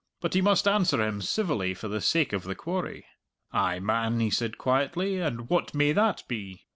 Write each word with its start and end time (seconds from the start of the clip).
But 0.19 0.33
he 0.33 0.41
must 0.41 0.67
answer 0.67 0.99
him 1.05 1.21
civilly 1.21 1.75
for 1.75 1.87
the 1.87 2.01
sake 2.01 2.33
of 2.33 2.41
the 2.45 2.55
quarry. 2.55 3.05
"Ay, 3.53 3.77
man," 3.77 4.19
he 4.19 4.31
said 4.31 4.57
quietly, 4.57 5.19
"and 5.19 5.47
what 5.47 5.75
may 5.75 5.91
that 5.91 6.23
be?" 6.27 6.65